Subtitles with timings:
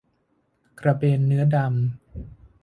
[0.79, 1.73] กระเบนเนื้อดำ